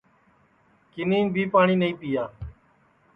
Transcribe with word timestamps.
کِنین 0.91 1.25
پاٹؔی 1.51 1.73
بی 1.73 1.79
نائی 1.79 1.93
پیایا 1.99 2.23